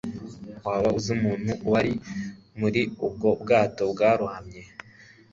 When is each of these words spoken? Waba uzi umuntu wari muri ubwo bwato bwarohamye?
Waba 0.65 0.87
uzi 0.97 1.09
umuntu 1.17 1.51
wari 1.71 1.93
muri 2.59 2.81
ubwo 3.07 3.29
bwato 3.41 3.83
bwarohamye? 3.91 4.61